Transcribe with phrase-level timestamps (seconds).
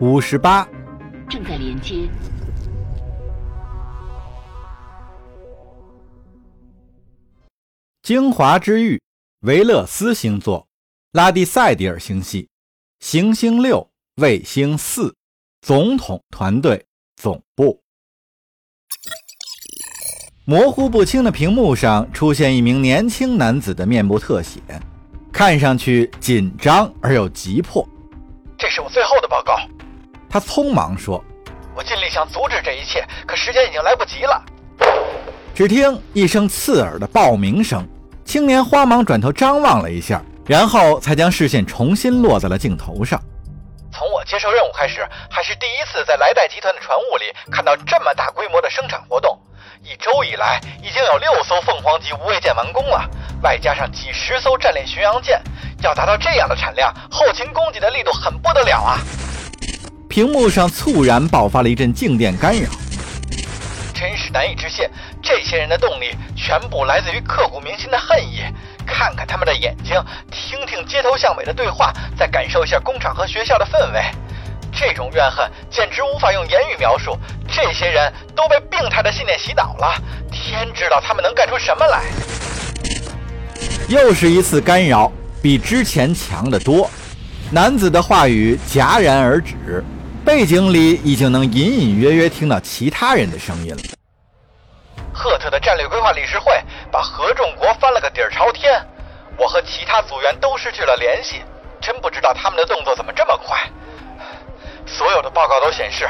[0.00, 0.68] 五十八，
[1.30, 2.08] 正在连接。
[8.02, 9.00] 精华之域，
[9.42, 10.66] 维勒斯星座，
[11.12, 12.48] 拉蒂塞迪尔星系，
[12.98, 15.14] 行星六，卫星四，
[15.62, 16.84] 总统团队
[17.14, 17.80] 总部。
[20.44, 24.60] 模糊不清的屏幕上出现一名年轻男子的面部特写，
[25.32, 27.88] 看上去紧张而又急迫。
[28.58, 29.56] 这是我最后的报告，
[30.34, 31.24] 他匆忙说
[31.76, 34.44] ：“我尽力想阻止这一切，可时间已经来不及了。”
[35.54, 37.86] 只听一声刺耳的爆鸣声，
[38.24, 43.22] 青年慌忙转头张望了一下，然后才将视线重新落在了镜头上。
[43.92, 49.38] 从我接受任务开始，还是第一次在莱代集团的船坞里看到这么大规模的生产活动。
[49.84, 53.08] 一周以来，已经有六艘凤凰级无畏舰完工了，
[53.44, 55.40] 外加上几十艘战列巡洋舰，
[55.82, 58.98] 要达到这样的产量，后勤供给的力度很不得了啊！
[60.14, 62.70] 屏幕上猝然爆发了一阵静电干扰，
[63.92, 64.88] 真是难以置信，
[65.20, 68.40] 这些人的动力全部来自于刻骨铭心的恨意。
[68.86, 74.04] 看看他们的眼睛，听听街头巷尾的对话，再感受一下工厂和学校的氛围。
[74.70, 77.18] 这种怨恨简直无法用言语描述。
[77.48, 80.00] 这些人都被病态的信念洗脑了，
[80.30, 82.04] 天知道他们能干出什么来。
[83.88, 85.10] 又是一次干扰，
[85.42, 86.88] 比之前强得多。
[87.50, 89.84] 男子的话语戛然而止，
[90.24, 93.82] 背景里已经能隐隐约约听到其他人的声音了。
[95.12, 96.50] 赫特的战略规划理事会
[96.90, 98.82] 把合众国翻了个底儿朝天，
[99.36, 101.42] 我和其他组员都失去了联系，
[101.78, 103.58] 真不知道他们的动作怎么这么快。
[104.86, 106.08] 所有的报告都显示，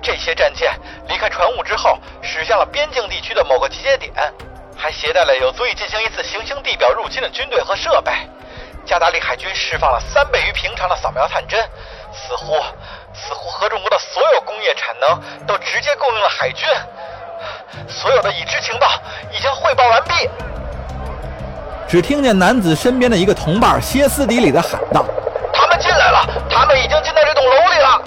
[0.00, 0.72] 这些战舰
[1.08, 4.12] 离开船坞之后，驶向了边境地区的某个集结点，
[4.76, 8.12] 还携带了有足以进行一次行星地表入侵的军队和设备。
[8.86, 11.60] 加达利海军释放了三倍于平常的扫描探针，
[12.12, 12.54] 似乎，
[13.16, 16.68] 似乎合众国的所有工业产能都直接供应了海军。
[17.88, 18.86] 所有的已知情报
[19.32, 20.28] 已经汇报完毕。
[21.88, 25.04] 只听见男子身边的一个同伴歇斯底里地喊道
[25.52, 26.26] ：“他们进来了！
[26.50, 28.02] 他们已经进到这栋楼里了！”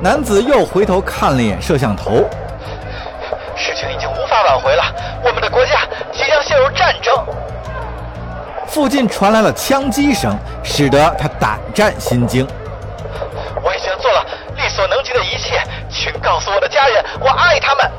[0.00, 2.28] 男子又回头看了一眼摄像头，
[3.56, 4.84] 事情已经无法挽回了，
[5.24, 5.80] 我们的国家
[6.12, 7.14] 即将陷入战争。
[8.66, 12.46] 附近传来了枪击声，使得他胆战心惊。
[16.50, 17.90] 我的家人，我爱他们。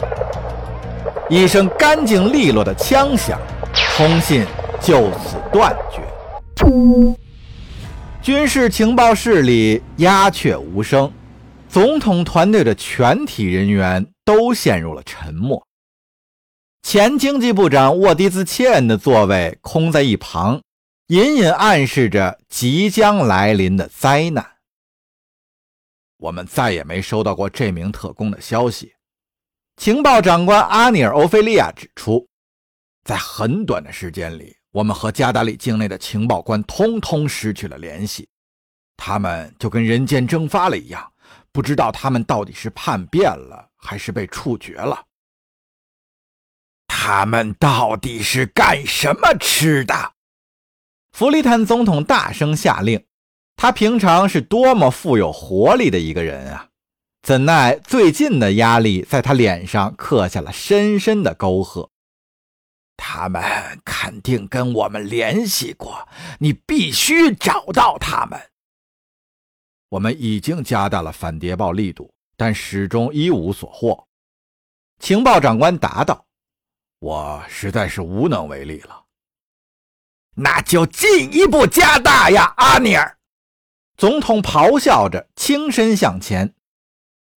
[1.30, 3.40] 一声干净利落的枪响，
[3.96, 4.46] 通信
[4.82, 6.02] 就此断绝。
[8.22, 11.12] 军事情报室里鸦雀无声。
[11.68, 15.66] 总统团队的全体人员都陷入了沉默。
[16.84, 20.62] 前经济部长沃迪兹切恩的座位空在一旁，
[21.08, 24.46] 隐隐暗示着即将来临的灾难。
[26.24, 28.94] 我们再也没收到过这名特工的消息。
[29.76, 32.26] 情报长官阿尼尔·欧菲利亚指出，
[33.04, 38.30] 在很短的时间里，我们和加达里境内的情报官通通失去了联系，
[38.96, 41.12] 他们就跟人间蒸发了一样。
[41.52, 45.04] 不知道他们到底是叛变了，还是被处决了？
[46.88, 50.14] 他们到底是干什么吃的？
[51.12, 53.06] 弗利坦总统大声下令。
[53.56, 56.70] 他平常是多么富有活力的一个人啊！
[57.22, 61.90] 怎奈最近的压力在他脸上刻下了深深的沟壑。
[62.98, 63.42] 他们
[63.86, 66.08] 肯定跟我们联系过，
[66.40, 68.40] 你必须找到他们。
[69.90, 74.06] 我们已经加大了反谍报力度，但始终一无所获。
[75.00, 76.26] 情报长官答道
[77.00, 79.04] ：“我实在是无能为力了。”
[80.36, 83.18] 那就进一步加大呀，阿尼尔！
[83.96, 86.54] 总统咆哮着，轻身向前：“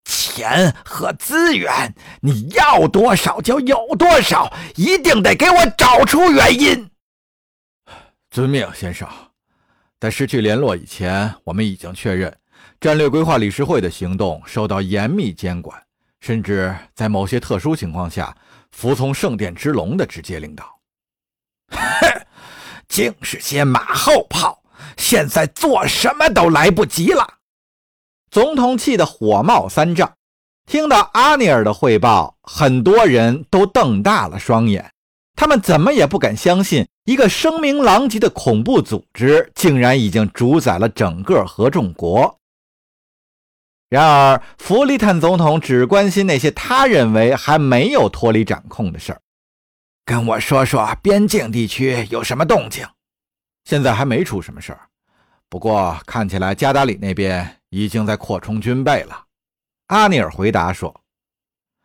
[0.03, 6.89] 钱和资源，你要多少就有多少，一定得给我找出原因。”
[8.31, 9.07] 遵命，先生。
[9.99, 12.35] 在失去联络以前，我们已经确认。
[12.79, 15.81] 战略规划理事会的行动受到严密监管，
[16.19, 18.35] 甚至在某些特殊情况下
[18.71, 20.79] 服从圣殿之龙的直接领导。
[21.73, 21.79] 哼，
[22.87, 24.56] 竟是些马后炮！
[24.97, 27.35] 现在做什么都来不及了。
[28.29, 30.13] 总统气得火冒三丈。
[30.65, 34.91] 听到阿尼尔的汇报，很多人都瞪大了双眼，
[35.33, 42.37] 他们怎么也不敢相信，一个声名狼藉的恐怖组织竟然已经主宰了整个合众国。
[43.89, 49.21] 然而，弗利坦总统只关心那些他认为还没有脱离掌控的事儿。
[50.03, 52.85] 跟我说说边境地区有什么动静？
[53.67, 54.79] 现在还没出什么事儿，
[55.49, 59.25] 不过看起来加达里那边已经在扩充军备了。
[59.87, 61.01] 阿尼尔回答说：“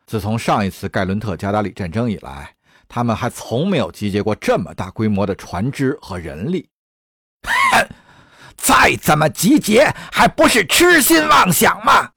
[0.07, 2.55] 自从上一次盖伦特加达里战争以来，
[2.87, 6.69] 他们还从没有集结过这么大规模的船只和人力。
[8.57, 12.13] 再怎么集结，还不是痴心妄想吗？”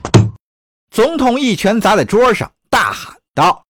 [0.94, 3.66] 总统一拳砸在桌上，大喊道：“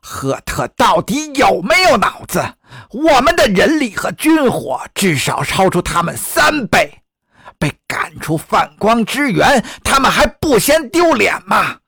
[0.00, 2.55] 赫特到底有没有脑子？
[2.90, 6.92] 我们的人力和军火至少超出他们三倍。”
[7.58, 11.78] 被赶出泛光之源，他们还不嫌丢脸吗？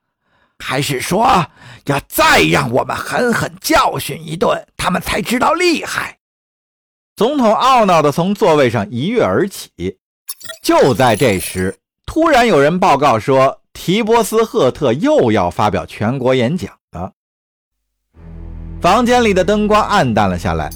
[0.57, 1.45] 还是说
[1.85, 6.17] 要再让我们狠狠教训一顿，他们才知道厉害？
[7.15, 9.69] 总统懊恼地从座位上一跃而起。
[10.63, 11.77] 就在这时，
[12.07, 16.78] 突然有人报告说，提波斯·赫特又要发表全国演讲。
[18.81, 20.69] 房间里的灯光暗淡了下来，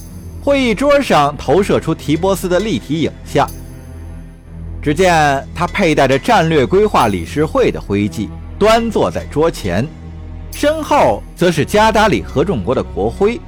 [0.44, 3.50] 会议桌上投射出提波斯的立体影像。
[4.82, 8.30] 只见他佩戴着战略规划理事会的徽记，
[8.60, 9.88] 端坐在桌前，
[10.52, 13.40] 身后则是加达里合众国的国徽。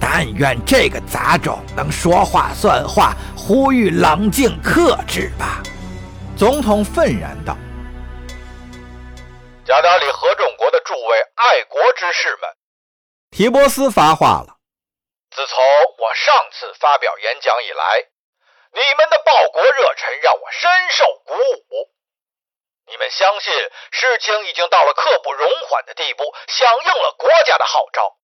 [0.00, 5.62] 但愿这个杂种能说话算话，呼吁冷静克制吧！
[6.36, 7.56] 总统愤然道
[9.64, 12.50] ：“加达里合众国的诸位爱国之士们，
[13.30, 14.56] 提波斯发话了。
[15.30, 15.64] 自从
[15.98, 18.08] 我上次发表演讲以来。”
[18.76, 21.94] 你们的报国热忱让我深受鼓舞。
[22.86, 23.54] 你们相信
[23.90, 28.18] 事情已经到了刻不容缓的地步，响应了国家的号召。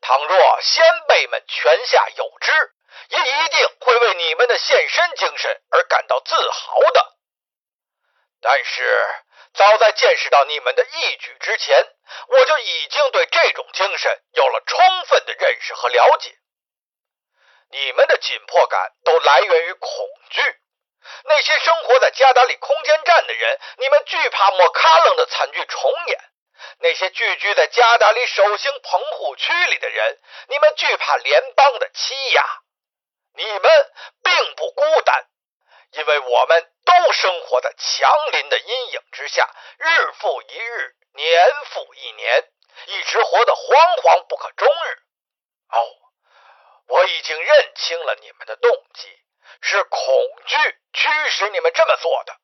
[0.00, 2.52] 倘若先辈们泉下有知，
[3.08, 7.16] 也一定会为你们的献身精神而感到自豪的。
[8.40, 9.08] 但是，
[9.54, 11.86] 早在见识到你们的义举之前，
[12.28, 16.34] 我就已经对这种精神有了充分的认识和了解。
[17.70, 19.90] 你们的紧迫感都来源于恐
[20.30, 20.42] 惧。
[21.24, 26.18] 那些生活在加达里空间站的人，你们惧怕莫卡楞的惨剧重演；
[26.78, 30.18] 那些聚居在加达里守星棚户区里的人，
[30.48, 32.44] 你们惧怕联邦的欺压。
[33.34, 33.92] 你们
[34.22, 35.26] 并不孤单，
[35.96, 39.48] 因为我们都生活在强邻的阴影之下，
[39.78, 42.44] 日复一日，年复一年，
[42.86, 44.98] 一直活得惶惶不可终日。
[45.70, 45.86] 哦。
[46.86, 49.08] 我已经认清了你们的动机，
[49.62, 50.14] 是恐
[50.44, 50.56] 惧
[50.92, 52.36] 驱使你们这么做的。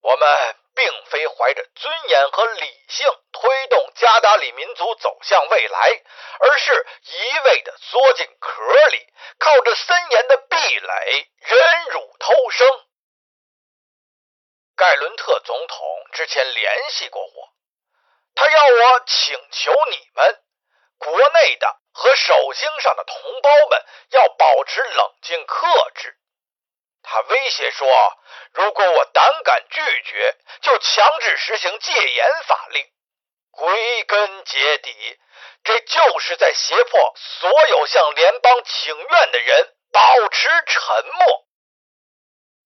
[0.00, 6.00] 我们并非怀着尊严和理性推动加达里民族走向未来，
[6.40, 9.06] 而是一味的缩进壳里，
[9.38, 10.36] 靠着森严的
[10.78, 12.68] 垒忍辱偷生。
[14.76, 15.78] 盖伦特总统
[16.12, 17.52] 之前联系过我，
[18.34, 20.42] 他要我请求你们
[20.98, 21.78] 国内的。
[21.94, 26.16] 和首星上的同胞们要保持冷静克制。
[27.02, 27.86] 他威胁说，
[28.52, 32.90] 如果我胆敢拒绝，就强制实行戒严法令。
[33.50, 35.20] 归根结底，
[35.64, 40.21] 这就是在胁迫所有向联邦请愿的人保
[40.66, 41.46] 沉默。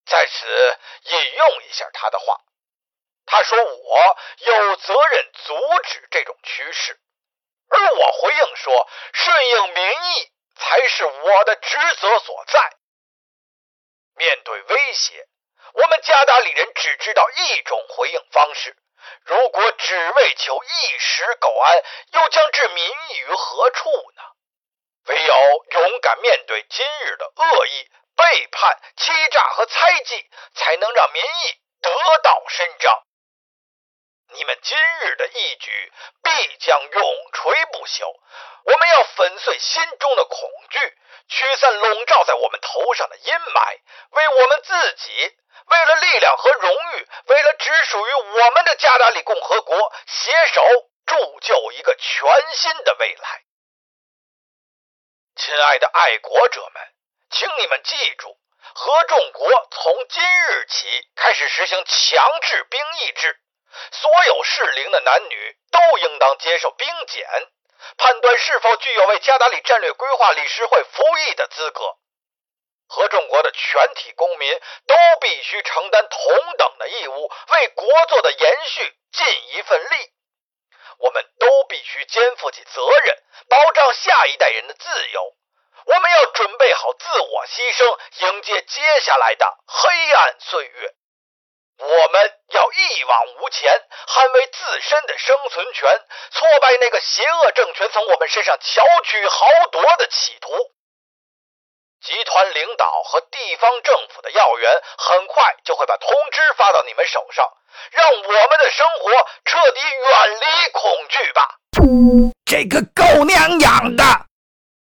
[0.05, 2.41] 在此引用一下他的话，
[3.25, 5.53] 他说：“我有责任阻
[5.83, 6.99] 止这种趋势。”
[7.69, 12.77] 而我回应说：“顺应民意才是我的职责所在。”
[14.15, 15.27] 面对威胁，
[15.73, 18.77] 我们加达里人只知道一种回应方式：
[19.25, 24.23] 如果只为求一时苟安，又将置民意于何处呢？
[25.07, 31.89] 唯有勇敢面对今日的恶意、背叛、欺诈和猜忌，才能让民意得
[32.21, 33.03] 到伸张。
[34.33, 38.05] 你们今日的义举必将永垂不朽。
[38.65, 40.97] 我们要粉碎心中的恐惧，
[41.29, 45.37] 驱散笼罩在我们头上的阴霾，为我们自己，
[45.67, 50.61] 为了力量和荣誉，为了只属于我们的加达里共和国，携手
[51.05, 53.46] 铸就一个全新的未来。
[55.37, 56.93] 亲爱的爱国者们，
[57.29, 58.35] 请你们记住，
[58.73, 63.39] 合众国从今日起开始实行强制兵役制。
[63.91, 67.27] 所有适龄的男女都应当接受兵检，
[67.97, 71.95] 判断是否具有为加达里战略规划理事会服役的资格。
[72.87, 80.11] 合众国的全体公民都必须承担同等的义务，为国作的延续尽一份力。
[80.99, 83.17] 我们都必须肩负起责任，
[83.49, 85.33] 保障下一代人的自由。
[85.85, 90.93] 我们要准备好自我牺牲，迎接接下来的黑暗岁月。
[91.79, 93.71] 我们要一往无前，
[94.07, 96.01] 捍卫自身的生存权，
[96.31, 100.51] 挫败那个邪恶政权从我们身上巧取豪夺的企图。
[102.07, 107.43] 集团领导和地方政府的要员很快就会把通知发到你们手上，
[107.91, 109.11] 让我们的生活
[109.43, 111.41] 彻底远离恐惧吧。
[112.45, 114.03] 这个狗娘养的！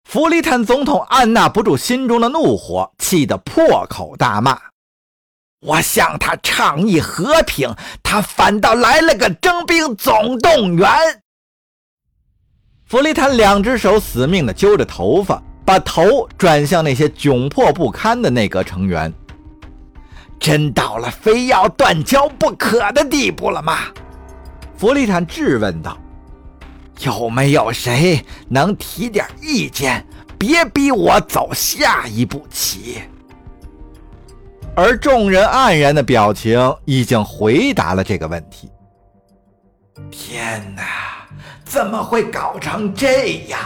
[0.04, 4.60] 弗里坦总统按捺不住心中的怒火，气得破口大骂
[5.62, 11.22] ：“我向他倡议和平，他反倒来了个征兵总动员！”
[12.84, 15.40] 弗里坦两只手死命地揪着头发。
[15.64, 19.12] 把头转向那些窘迫不堪的内阁成员，
[20.38, 23.78] 真到了非要断交不可的地步了吗？
[24.76, 25.96] 弗利坦质问道
[27.04, 30.04] ：“有没有谁能提点意见？
[30.36, 33.02] 别逼我走下一步棋。”
[34.74, 38.68] 而众人黯然的表情已经回答了这个问题。
[40.10, 40.82] 天哪，
[41.64, 43.60] 怎么会搞成这样？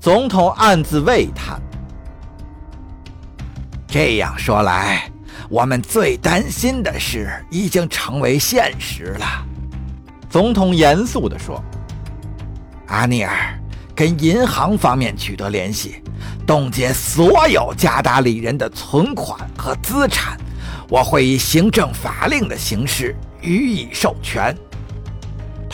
[0.00, 1.60] 总统暗自喟叹。
[3.86, 5.10] 这样说来，
[5.48, 9.26] 我们最担心的事已经成为现实了。
[10.28, 11.62] 总统严肃地说
[12.88, 13.58] ：“阿尼尔，
[13.94, 16.02] 跟银行方面取得联系，
[16.46, 20.36] 冻结所有加达里人的存款和资产。
[20.88, 24.54] 我会以行政法令的形式予以授权。”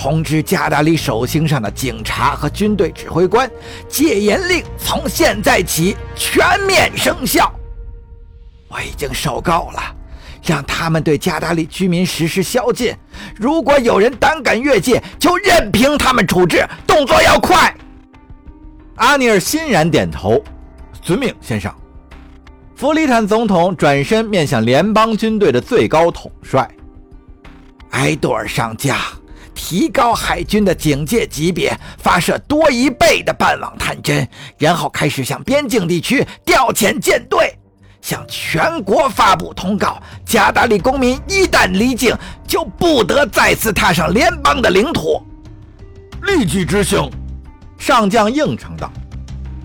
[0.02, 3.48] 通知加达里手心上的警察和军队指挥官，
[3.88, 7.48] 戒严令从现在起全面生效。
[8.66, 9.80] 我已经受够了，
[10.42, 12.92] 让他们对加达里居民实施宵禁。
[13.36, 17.72] 如果有人胆敢越界，就任凭他们处置，动作要快。
[18.96, 20.42] 阿尼尔欣然点头，
[21.00, 21.72] 遵命，先生。
[22.74, 26.68] 弗里坦总统转身面向联邦军队的最高统帅
[27.90, 28.98] 埃多尔上将。
[29.54, 34.26] 提高海军的警戒级别，发射多一倍的半网探针，
[34.58, 37.56] 然后开始向边境地区调遣舰队，
[38.00, 42.16] 向全国发布通告：加达利公民一旦离境，
[42.46, 45.22] 就不得再次踏上联邦的领土。
[46.22, 47.10] 立即执行，
[47.78, 48.90] 上将应承道：“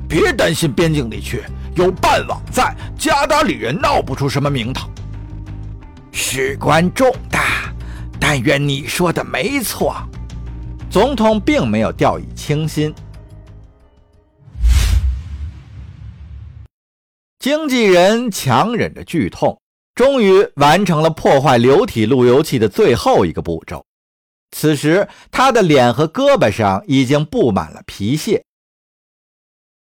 [0.10, 1.44] 别担心边境地区，
[1.75, 4.89] 有半网在，加达里人闹不出什么名堂。
[6.12, 7.66] 事关重大。”
[8.29, 9.96] 但愿你说的没错，
[10.89, 12.93] 总统并没有掉以轻心。
[17.39, 19.57] 经纪人强忍着剧痛，
[19.96, 23.86] 终于完成了破坏流体路由器的最后一个步骤。
[24.51, 28.43] 此时，他的脸和胳膊上已经布满了皮屑。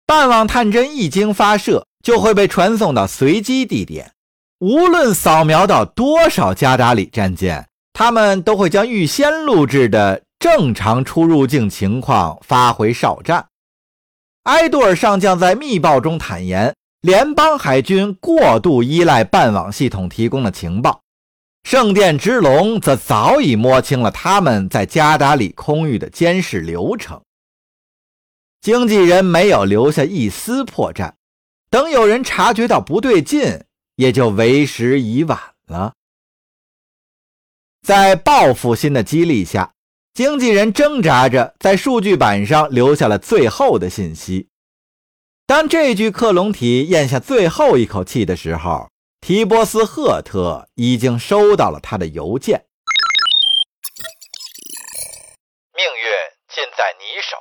[0.07, 4.11] 半网探针一经发射，就会被传送到随机地点，
[4.57, 7.69] 无论扫描到多少加达里战舰。
[7.93, 13.45] 他们都会将预先录制的正常出入境情况发回哨站。
[14.43, 21.01] 埃多尔上将在密报中坦言，联邦海军过度依赖半网系统提供的情报。
[21.63, 27.21] 圣殿之龙则早已摸清了他们在加达里空域的监视流程。
[28.59, 31.13] 经纪人没有留下一丝破绽，
[31.69, 33.63] 等有人察觉到不对劲，
[33.95, 35.93] 也就为时已晚了。
[37.83, 39.73] 在报复心的激励下，
[40.13, 44.47] 经纪人挣扎着在数据板上留下了最后的信息。
[45.45, 52.63] 当这具克隆体咽下最后一口气的时候，提波斯·赫特已经收到了他的邮件。
[55.75, 56.03] 命运
[56.55, 57.35] 尽在你手，